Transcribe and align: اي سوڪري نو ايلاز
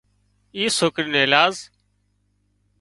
اي 0.55 0.63
سوڪري 0.77 1.09
نو 1.11 1.17
ايلاز 1.21 1.55